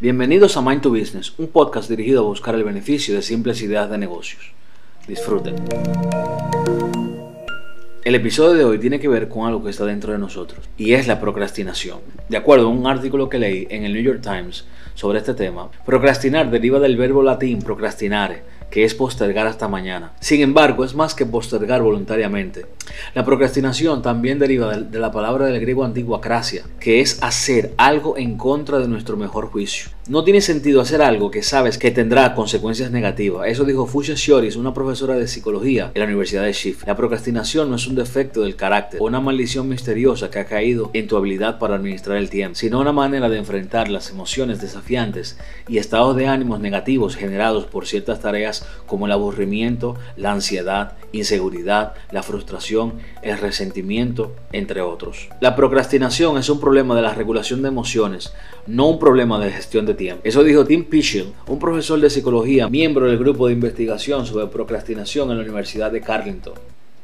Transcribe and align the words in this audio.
Bienvenidos 0.00 0.56
a 0.56 0.62
Mind 0.62 0.80
to 0.80 0.90
Business, 0.90 1.34
un 1.38 1.48
podcast 1.48 1.90
dirigido 1.90 2.20
a 2.20 2.24
buscar 2.24 2.54
el 2.54 2.64
beneficio 2.64 3.14
de 3.14 3.22
simples 3.22 3.60
ideas 3.62 3.90
de 3.90 3.98
negocios. 3.98 4.52
Disfruten. 5.08 5.56
El 8.04 8.14
episodio 8.14 8.54
de 8.54 8.64
hoy 8.64 8.78
tiene 8.78 9.00
que 9.00 9.08
ver 9.08 9.28
con 9.28 9.46
algo 9.46 9.62
que 9.62 9.70
está 9.70 9.84
dentro 9.84 10.12
de 10.12 10.18
nosotros 10.18 10.66
y 10.78 10.94
es 10.94 11.06
la 11.06 11.20
procrastinación. 11.20 11.98
De 12.28 12.36
acuerdo 12.36 12.68
a 12.68 12.70
un 12.70 12.86
artículo 12.86 13.28
que 13.28 13.38
leí 13.38 13.66
en 13.68 13.84
el 13.84 13.92
New 13.92 14.02
York 14.02 14.22
Times 14.22 14.64
sobre 14.94 15.18
este 15.18 15.34
tema, 15.34 15.68
procrastinar 15.84 16.50
deriva 16.50 16.78
del 16.78 16.96
verbo 16.96 17.22
latín 17.22 17.60
procrastinare, 17.60 18.44
que 18.70 18.84
es 18.84 18.94
postergar 18.94 19.46
hasta 19.46 19.68
mañana. 19.68 20.12
Sin 20.20 20.40
embargo, 20.40 20.84
es 20.84 20.94
más 20.94 21.14
que 21.14 21.26
postergar 21.26 21.82
voluntariamente. 21.82 22.66
La 23.14 23.24
procrastinación 23.24 24.02
también 24.02 24.38
deriva 24.38 24.76
de 24.76 24.98
la 24.98 25.12
palabra 25.12 25.46
del 25.46 25.60
griego 25.60 25.84
antiguo 25.84 26.16
acracia, 26.16 26.64
que 26.80 27.00
es 27.00 27.22
hacer 27.22 27.74
algo 27.76 28.16
en 28.16 28.36
contra 28.36 28.78
de 28.78 28.88
nuestro 28.88 29.16
mejor 29.16 29.46
juicio. 29.46 29.90
No 30.08 30.24
tiene 30.24 30.40
sentido 30.40 30.80
hacer 30.80 31.02
algo 31.02 31.30
que 31.30 31.42
sabes 31.42 31.76
que 31.76 31.90
tendrá 31.90 32.34
consecuencias 32.34 32.90
negativas. 32.90 33.46
Eso 33.46 33.64
dijo 33.64 33.84
Fuchsia 33.84 34.14
Shioris, 34.14 34.56
una 34.56 34.72
profesora 34.72 35.16
de 35.16 35.28
psicología 35.28 35.90
en 35.92 36.00
la 36.00 36.06
Universidad 36.06 36.44
de 36.44 36.54
Shift. 36.54 36.86
La 36.86 36.96
procrastinación 36.96 37.68
no 37.68 37.76
es 37.76 37.86
un 37.86 37.94
defecto 37.94 38.40
del 38.40 38.56
carácter 38.56 39.02
o 39.02 39.04
una 39.04 39.20
maldición 39.20 39.68
misteriosa 39.68 40.30
que 40.30 40.38
ha 40.38 40.46
caído 40.46 40.90
en 40.94 41.08
tu 41.08 41.18
habilidad 41.18 41.58
para 41.58 41.74
administrar 41.74 42.16
el 42.16 42.30
tiempo, 42.30 42.54
sino 42.54 42.80
una 42.80 42.92
manera 42.92 43.28
de 43.28 43.36
enfrentar 43.36 43.90
las 43.90 44.08
emociones 44.08 44.62
desafiantes 44.62 45.36
y 45.68 45.76
estados 45.76 46.16
de 46.16 46.26
ánimos 46.26 46.58
negativos 46.58 47.14
generados 47.14 47.66
por 47.66 47.86
ciertas 47.86 48.20
tareas 48.20 48.66
como 48.86 49.04
el 49.04 49.12
aburrimiento, 49.12 49.96
la 50.16 50.32
ansiedad, 50.32 50.96
inseguridad, 51.12 51.92
la 52.12 52.22
frustración, 52.22 52.94
el 53.20 53.36
resentimiento, 53.36 54.34
entre 54.52 54.80
otros. 54.80 55.28
La 55.42 55.54
procrastinación 55.54 56.38
es 56.38 56.48
un 56.48 56.60
problema 56.60 56.96
de 56.96 57.02
la 57.02 57.12
regulación 57.12 57.60
de 57.60 57.68
emociones, 57.68 58.32
no 58.66 58.88
un 58.88 58.98
problema 58.98 59.38
de 59.38 59.50
gestión 59.50 59.84
de 59.84 59.97
Eso 60.22 60.44
dijo 60.44 60.64
Tim 60.64 60.84
Pichel, 60.84 61.32
un 61.46 61.58
profesor 61.58 62.00
de 62.00 62.10
psicología, 62.10 62.68
miembro 62.68 63.06
del 63.06 63.18
grupo 63.18 63.46
de 63.46 63.54
investigación 63.54 64.24
sobre 64.26 64.46
procrastinación 64.46 65.30
en 65.30 65.38
la 65.38 65.42
Universidad 65.42 65.90
de 65.90 66.00
Carleton. 66.00 66.54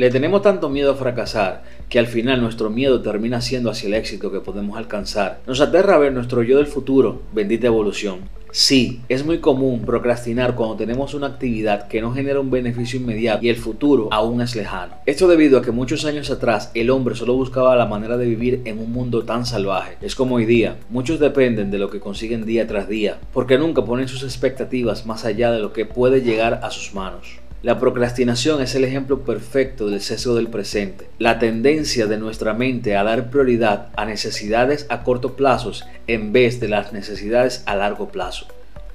Le 0.00 0.08
tenemos 0.08 0.40
tanto 0.40 0.70
miedo 0.70 0.92
a 0.92 0.94
fracasar 0.94 1.62
que 1.90 1.98
al 1.98 2.06
final 2.06 2.40
nuestro 2.40 2.70
miedo 2.70 3.02
termina 3.02 3.42
siendo 3.42 3.68
hacia 3.68 3.88
el 3.88 3.92
éxito 3.92 4.32
que 4.32 4.40
podemos 4.40 4.78
alcanzar. 4.78 5.40
Nos 5.46 5.60
aterra 5.60 5.98
ver 5.98 6.14
nuestro 6.14 6.42
yo 6.42 6.56
del 6.56 6.68
futuro, 6.68 7.20
bendita 7.34 7.66
evolución. 7.66 8.20
Sí, 8.50 9.02
es 9.10 9.26
muy 9.26 9.40
común 9.40 9.82
procrastinar 9.84 10.54
cuando 10.54 10.76
tenemos 10.76 11.12
una 11.12 11.26
actividad 11.26 11.86
que 11.86 12.00
no 12.00 12.14
genera 12.14 12.40
un 12.40 12.50
beneficio 12.50 12.98
inmediato 12.98 13.44
y 13.44 13.50
el 13.50 13.56
futuro 13.56 14.08
aún 14.10 14.40
es 14.40 14.56
lejano. 14.56 14.94
Esto 15.04 15.28
debido 15.28 15.58
a 15.58 15.62
que 15.62 15.70
muchos 15.70 16.06
años 16.06 16.30
atrás 16.30 16.70
el 16.72 16.88
hombre 16.88 17.14
solo 17.14 17.34
buscaba 17.34 17.76
la 17.76 17.84
manera 17.84 18.16
de 18.16 18.24
vivir 18.24 18.62
en 18.64 18.78
un 18.78 18.90
mundo 18.92 19.24
tan 19.24 19.44
salvaje. 19.44 19.98
Es 20.00 20.14
como 20.14 20.36
hoy 20.36 20.46
día, 20.46 20.78
muchos 20.88 21.20
dependen 21.20 21.70
de 21.70 21.78
lo 21.78 21.90
que 21.90 22.00
consiguen 22.00 22.46
día 22.46 22.66
tras 22.66 22.88
día, 22.88 23.18
porque 23.34 23.58
nunca 23.58 23.84
ponen 23.84 24.08
sus 24.08 24.22
expectativas 24.22 25.04
más 25.04 25.26
allá 25.26 25.52
de 25.52 25.60
lo 25.60 25.74
que 25.74 25.84
puede 25.84 26.22
llegar 26.22 26.60
a 26.62 26.70
sus 26.70 26.94
manos. 26.94 27.40
La 27.62 27.78
procrastinación 27.78 28.62
es 28.62 28.74
el 28.74 28.84
ejemplo 28.84 29.20
perfecto 29.20 29.90
del 29.90 30.00
sesgo 30.00 30.34
del 30.34 30.48
presente, 30.48 31.10
la 31.18 31.38
tendencia 31.38 32.06
de 32.06 32.16
nuestra 32.16 32.54
mente 32.54 32.96
a 32.96 33.04
dar 33.04 33.28
prioridad 33.28 33.88
a 33.96 34.06
necesidades 34.06 34.86
a 34.88 35.02
corto 35.02 35.36
plazo 35.36 35.72
en 36.06 36.32
vez 36.32 36.58
de 36.58 36.68
las 36.68 36.94
necesidades 36.94 37.62
a 37.66 37.76
largo 37.76 38.08
plazo. 38.08 38.46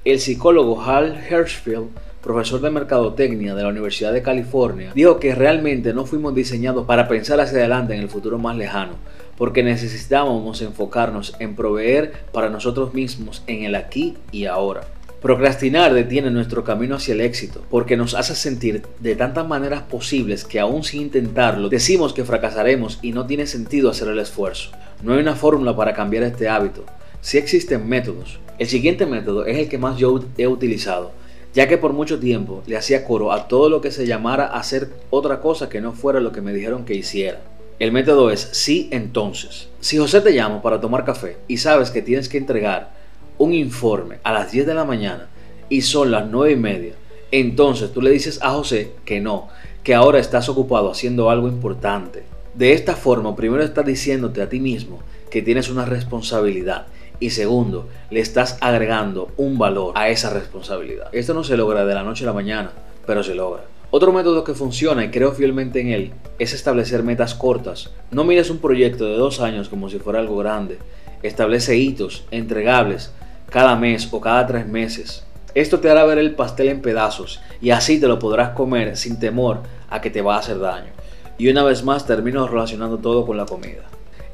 El 0.04 0.18
psicólogo 0.18 0.82
Hal 0.82 1.16
Hershfield, 1.30 1.90
profesor 2.20 2.60
de 2.60 2.70
mercadotecnia 2.70 3.54
de 3.54 3.62
la 3.62 3.68
Universidad 3.68 4.12
de 4.12 4.22
California, 4.22 4.90
dijo 4.96 5.20
que 5.20 5.36
realmente 5.36 5.94
no 5.94 6.04
fuimos 6.04 6.34
diseñados 6.34 6.86
para 6.86 7.06
pensar 7.06 7.38
hacia 7.38 7.58
adelante 7.58 7.94
en 7.94 8.00
el 8.00 8.08
futuro 8.08 8.36
más 8.36 8.56
lejano, 8.56 8.94
porque 9.36 9.62
necesitábamos 9.62 10.60
enfocarnos 10.60 11.36
en 11.38 11.54
proveer 11.54 12.14
para 12.32 12.50
nosotros 12.50 12.94
mismos 12.94 13.44
en 13.46 13.62
el 13.62 13.76
aquí 13.76 14.16
y 14.32 14.46
ahora. 14.46 14.80
Procrastinar 15.22 15.94
detiene 15.94 16.30
nuestro 16.30 16.62
camino 16.62 16.96
hacia 16.96 17.14
el 17.14 17.22
éxito 17.22 17.62
porque 17.70 17.96
nos 17.96 18.14
hace 18.14 18.34
sentir 18.34 18.82
de 19.00 19.16
tantas 19.16 19.48
maneras 19.48 19.82
posibles 19.82 20.44
que 20.44 20.60
aún 20.60 20.84
sin 20.84 21.00
intentarlo 21.02 21.70
decimos 21.70 22.12
que 22.12 22.24
fracasaremos 22.24 22.98
y 23.00 23.12
no 23.12 23.26
tiene 23.26 23.46
sentido 23.46 23.90
hacer 23.90 24.08
el 24.08 24.18
esfuerzo. 24.18 24.72
No 25.02 25.14
hay 25.14 25.20
una 25.20 25.34
fórmula 25.34 25.74
para 25.74 25.94
cambiar 25.94 26.22
este 26.22 26.48
hábito. 26.48 26.84
Sí 27.22 27.38
existen 27.38 27.88
métodos. 27.88 28.38
El 28.58 28.68
siguiente 28.68 29.06
método 29.06 29.46
es 29.46 29.58
el 29.58 29.68
que 29.68 29.78
más 29.78 29.96
yo 29.96 30.22
he 30.36 30.46
utilizado, 30.46 31.12
ya 31.54 31.66
que 31.66 31.78
por 31.78 31.94
mucho 31.94 32.20
tiempo 32.20 32.62
le 32.66 32.76
hacía 32.76 33.04
coro 33.04 33.32
a 33.32 33.48
todo 33.48 33.70
lo 33.70 33.80
que 33.80 33.90
se 33.90 34.06
llamara 34.06 34.46
hacer 34.46 34.90
otra 35.08 35.40
cosa 35.40 35.70
que 35.70 35.80
no 35.80 35.92
fuera 35.92 36.20
lo 36.20 36.32
que 36.32 36.42
me 36.42 36.52
dijeron 36.52 36.84
que 36.84 36.94
hiciera. 36.94 37.40
El 37.78 37.92
método 37.92 38.30
es 38.30 38.48
sí 38.52 38.88
entonces. 38.92 39.68
Si 39.80 39.96
José 39.96 40.20
te 40.20 40.34
llama 40.34 40.62
para 40.62 40.80
tomar 40.80 41.04
café 41.04 41.38
y 41.48 41.56
sabes 41.56 41.90
que 41.90 42.02
tienes 42.02 42.28
que 42.28 42.38
entregar 42.38 42.95
un 43.38 43.52
informe 43.52 44.18
a 44.22 44.32
las 44.32 44.52
10 44.52 44.66
de 44.66 44.74
la 44.74 44.84
mañana 44.84 45.28
y 45.68 45.82
son 45.82 46.10
las 46.10 46.26
9 46.26 46.52
y 46.52 46.56
media, 46.56 46.92
entonces 47.30 47.92
tú 47.92 48.00
le 48.00 48.10
dices 48.10 48.38
a 48.42 48.50
José 48.50 48.92
que 49.04 49.20
no, 49.20 49.48
que 49.82 49.94
ahora 49.94 50.18
estás 50.18 50.48
ocupado 50.48 50.90
haciendo 50.90 51.30
algo 51.30 51.48
importante. 51.48 52.24
De 52.54 52.72
esta 52.72 52.96
forma, 52.96 53.36
primero 53.36 53.62
estás 53.62 53.84
diciéndote 53.84 54.40
a 54.40 54.48
ti 54.48 54.60
mismo 54.60 55.00
que 55.30 55.42
tienes 55.42 55.68
una 55.68 55.84
responsabilidad 55.84 56.86
y 57.18 57.30
segundo, 57.30 57.88
le 58.10 58.20
estás 58.20 58.58
agregando 58.60 59.30
un 59.36 59.58
valor 59.58 59.92
a 59.94 60.08
esa 60.08 60.30
responsabilidad. 60.30 61.08
Esto 61.12 61.34
no 61.34 61.44
se 61.44 61.56
logra 61.56 61.84
de 61.84 61.94
la 61.94 62.02
noche 62.02 62.24
a 62.24 62.26
la 62.26 62.32
mañana, 62.32 62.72
pero 63.06 63.22
se 63.22 63.34
logra. 63.34 63.64
Otro 63.90 64.12
método 64.12 64.44
que 64.44 64.54
funciona 64.54 65.04
y 65.04 65.10
creo 65.10 65.32
fielmente 65.32 65.80
en 65.80 65.88
él 65.88 66.12
es 66.38 66.52
establecer 66.52 67.02
metas 67.02 67.34
cortas. 67.34 67.90
No 68.10 68.24
mires 68.24 68.50
un 68.50 68.58
proyecto 68.58 69.06
de 69.06 69.16
dos 69.16 69.40
años 69.40 69.68
como 69.68 69.88
si 69.88 69.98
fuera 69.98 70.18
algo 70.18 70.36
grande. 70.36 70.78
Establece 71.22 71.76
hitos 71.76 72.24
entregables 72.30 73.12
cada 73.50 73.76
mes 73.76 74.08
o 74.12 74.20
cada 74.20 74.46
tres 74.46 74.66
meses. 74.66 75.24
Esto 75.54 75.80
te 75.80 75.90
hará 75.90 76.04
ver 76.04 76.18
el 76.18 76.34
pastel 76.34 76.68
en 76.68 76.82
pedazos 76.82 77.40
y 77.60 77.70
así 77.70 77.98
te 77.98 78.08
lo 78.08 78.18
podrás 78.18 78.50
comer 78.50 78.96
sin 78.96 79.18
temor 79.18 79.62
a 79.88 80.00
que 80.00 80.10
te 80.10 80.20
va 80.20 80.36
a 80.36 80.40
hacer 80.40 80.58
daño. 80.58 80.90
Y 81.38 81.48
una 81.48 81.62
vez 81.62 81.82
más 81.82 82.06
termino 82.06 82.46
relacionando 82.46 82.98
todo 82.98 83.26
con 83.26 83.36
la 83.36 83.46
comida. 83.46 83.82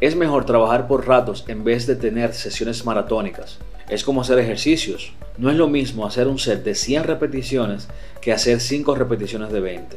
Es 0.01 0.17
mejor 0.17 0.45
trabajar 0.45 0.89
por 0.89 1.07
ratos 1.07 1.45
en 1.47 1.63
vez 1.63 1.87
de 1.87 1.95
tener 1.95 2.35
sesiones 2.35 2.85
maratónicas. 2.85 3.59
Es 3.89 4.03
como 4.03 4.23
hacer 4.23 4.39
ejercicios. 4.39 5.13
No 5.39 5.51
es 5.51 5.57
lo 5.57 5.69
mismo 5.69 6.07
hacer 6.07 6.27
un 6.27 6.39
set 6.39 6.65
de 6.65 6.75
100 6.75 7.05
repeticiones 7.05 7.89
que 8.21 8.33
hacer 8.33 8.61
5 8.61 8.95
repeticiones 8.97 9.53
de 9.53 9.61
20. 9.61 9.97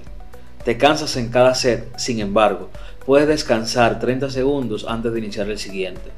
Te 0.63 0.77
cansas 0.77 1.15
en 1.17 1.29
cada 1.29 1.55
set, 1.55 1.97
sin 1.97 2.19
embargo, 2.19 2.69
puedes 3.05 3.27
descansar 3.27 3.99
30 3.99 4.29
segundos 4.29 4.85
antes 4.87 5.13
de 5.13 5.19
iniciar 5.19 5.49
el 5.49 5.57
siguiente. 5.57 6.11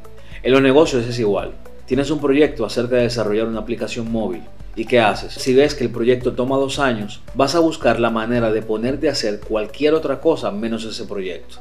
En 0.43 0.51
los 0.51 0.61
negocios 0.61 1.05
es 1.05 1.19
igual. 1.19 1.53
Tienes 1.87 2.11
un 2.11 2.19
proyecto 2.19 2.65
acerca 2.65 2.97
de 2.97 3.03
desarrollar 3.03 3.47
una 3.47 3.61
aplicación 3.61 4.11
móvil. 4.11 4.43
¿Y 4.75 4.83
qué 4.83 4.99
haces? 4.99 5.31
Si 5.31 5.55
ves 5.55 5.73
que 5.73 5.85
el 5.85 5.89
proyecto 5.89 6.33
toma 6.33 6.57
dos 6.57 6.79
años, 6.79 7.21
vas 7.33 7.55
a 7.55 7.59
buscar 7.59 8.01
la 8.01 8.09
manera 8.09 8.51
de 8.51 8.61
ponerte 8.61 9.07
a 9.07 9.13
hacer 9.13 9.39
cualquier 9.39 9.93
otra 9.93 10.19
cosa 10.19 10.51
menos 10.51 10.83
ese 10.83 11.05
proyecto. 11.05 11.59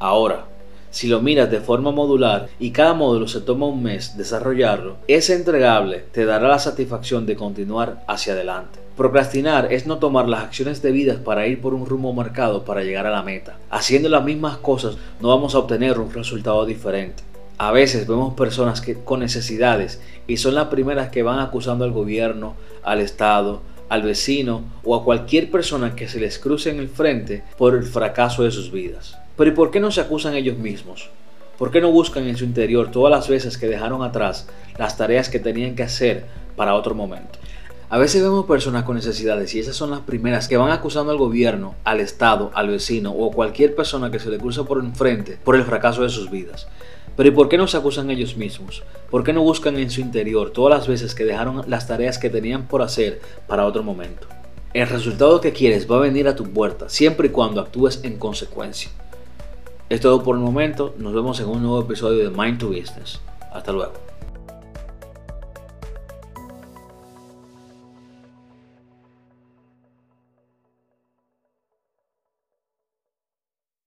Ahora, 0.00 0.46
si 0.90 1.06
lo 1.06 1.22
miras 1.22 1.52
de 1.52 1.60
forma 1.60 1.92
modular 1.92 2.48
y 2.58 2.72
cada 2.72 2.94
módulo 2.94 3.28
se 3.28 3.42
toma 3.42 3.66
un 3.66 3.80
mes 3.80 4.16
desarrollarlo, 4.16 4.96
ese 5.06 5.36
entregable 5.36 6.04
te 6.10 6.24
dará 6.24 6.48
la 6.48 6.58
satisfacción 6.58 7.24
de 7.24 7.36
continuar 7.36 8.02
hacia 8.08 8.32
adelante. 8.32 8.80
Procrastinar 8.96 9.72
es 9.72 9.86
no 9.86 9.98
tomar 9.98 10.28
las 10.28 10.42
acciones 10.42 10.82
debidas 10.82 11.18
para 11.18 11.46
ir 11.46 11.60
por 11.60 11.74
un 11.74 11.86
rumbo 11.86 12.12
marcado 12.12 12.64
para 12.64 12.82
llegar 12.82 13.06
a 13.06 13.10
la 13.10 13.22
meta. 13.22 13.56
Haciendo 13.70 14.08
las 14.08 14.24
mismas 14.24 14.56
cosas 14.56 14.96
no 15.20 15.28
vamos 15.28 15.54
a 15.54 15.60
obtener 15.60 16.00
un 16.00 16.12
resultado 16.12 16.66
diferente. 16.66 17.29
A 17.62 17.72
veces 17.72 18.06
vemos 18.06 18.32
personas 18.32 18.80
que, 18.80 18.94
con 18.94 19.20
necesidades 19.20 20.00
y 20.26 20.38
son 20.38 20.54
las 20.54 20.68
primeras 20.68 21.10
que 21.10 21.22
van 21.22 21.40
acusando 21.40 21.84
al 21.84 21.90
gobierno, 21.90 22.54
al 22.82 23.00
Estado, 23.00 23.60
al 23.90 24.00
vecino 24.00 24.62
o 24.82 24.96
a 24.96 25.04
cualquier 25.04 25.50
persona 25.50 25.94
que 25.94 26.08
se 26.08 26.20
les 26.20 26.38
cruce 26.38 26.70
en 26.70 26.78
el 26.78 26.88
frente 26.88 27.44
por 27.58 27.74
el 27.74 27.82
fracaso 27.82 28.44
de 28.44 28.50
sus 28.50 28.72
vidas. 28.72 29.18
Pero 29.36 29.50
¿y 29.50 29.52
por 29.52 29.70
qué 29.70 29.78
no 29.78 29.90
se 29.90 30.00
acusan 30.00 30.36
ellos 30.36 30.56
mismos? 30.56 31.10
¿Por 31.58 31.70
qué 31.70 31.82
no 31.82 31.90
buscan 31.90 32.26
en 32.26 32.38
su 32.38 32.46
interior 32.46 32.90
todas 32.90 33.10
las 33.10 33.28
veces 33.28 33.58
que 33.58 33.68
dejaron 33.68 34.02
atrás 34.02 34.48
las 34.78 34.96
tareas 34.96 35.28
que 35.28 35.38
tenían 35.38 35.74
que 35.74 35.82
hacer 35.82 36.24
para 36.56 36.74
otro 36.74 36.94
momento? 36.94 37.39
A 37.92 37.98
veces 37.98 38.22
vemos 38.22 38.46
personas 38.46 38.84
con 38.84 38.94
necesidades 38.94 39.52
y 39.52 39.58
esas 39.58 39.74
son 39.74 39.90
las 39.90 39.98
primeras 39.98 40.46
que 40.46 40.56
van 40.56 40.70
acusando 40.70 41.10
al 41.10 41.18
gobierno, 41.18 41.74
al 41.82 41.98
Estado, 41.98 42.52
al 42.54 42.68
vecino 42.68 43.10
o 43.10 43.32
cualquier 43.32 43.74
persona 43.74 44.12
que 44.12 44.20
se 44.20 44.30
le 44.30 44.38
cruce 44.38 44.62
por 44.62 44.78
enfrente 44.78 45.40
por 45.42 45.56
el 45.56 45.64
fracaso 45.64 46.04
de 46.04 46.08
sus 46.08 46.30
vidas. 46.30 46.68
Pero 47.16 47.30
¿y 47.30 47.32
por 47.32 47.48
qué 47.48 47.58
no 47.58 47.66
se 47.66 47.76
acusan 47.76 48.08
ellos 48.12 48.36
mismos? 48.36 48.84
¿Por 49.10 49.24
qué 49.24 49.32
no 49.32 49.42
buscan 49.42 49.76
en 49.76 49.90
su 49.90 50.00
interior 50.00 50.50
todas 50.50 50.78
las 50.78 50.86
veces 50.86 51.16
que 51.16 51.24
dejaron 51.24 51.64
las 51.66 51.88
tareas 51.88 52.18
que 52.18 52.30
tenían 52.30 52.68
por 52.68 52.82
hacer 52.82 53.20
para 53.48 53.66
otro 53.66 53.82
momento? 53.82 54.28
El 54.72 54.86
resultado 54.86 55.40
que 55.40 55.52
quieres 55.52 55.90
va 55.90 55.96
a 55.96 56.00
venir 56.02 56.28
a 56.28 56.36
tu 56.36 56.44
puerta 56.44 56.88
siempre 56.88 57.26
y 57.26 57.32
cuando 57.32 57.60
actúes 57.60 58.04
en 58.04 58.18
consecuencia. 58.18 58.92
Es 59.88 60.00
todo 60.00 60.22
por 60.22 60.36
el 60.36 60.42
momento, 60.42 60.94
nos 60.96 61.12
vemos 61.12 61.40
en 61.40 61.48
un 61.48 61.60
nuevo 61.60 61.80
episodio 61.80 62.22
de 62.22 62.30
Mind 62.30 62.60
to 62.60 62.68
Business. 62.68 63.18
Hasta 63.52 63.72
luego. 63.72 64.09